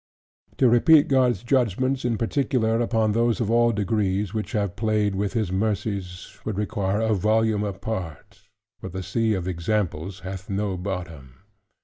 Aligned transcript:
To 0.57 0.67
repeat 0.67 1.07
God's 1.07 1.43
judgments 1.43 2.03
in 2.05 2.17
particular, 2.17 2.81
upon 2.81 3.11
those 3.11 3.39
of 3.39 3.51
all 3.51 3.71
degrees, 3.71 4.33
which 4.33 4.53
have 4.53 4.75
played 4.75 5.13
with 5.13 5.33
his 5.33 5.51
mercies 5.51 6.39
would 6.43 6.57
require 6.57 6.99
a 7.01 7.13
volume 7.13 7.63
apart: 7.63 8.49
for 8.79 8.89
the 8.89 9.03
sea 9.03 9.35
of 9.35 9.47
examples 9.47 10.21
hath 10.21 10.49
no 10.49 10.75
bottom. 10.75 11.41